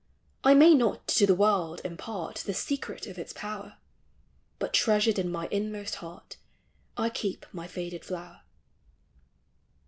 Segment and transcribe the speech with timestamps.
[0.43, 3.75] I may not to the world impart The secret of its power,
[4.57, 6.37] But treasured in my inmost heart,
[6.97, 8.41] I keep my faded flower.